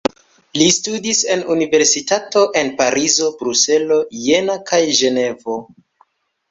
[0.59, 5.63] Li studis en universitatoj en Parizo, Bruselo, Jena kaj Ĝenevo.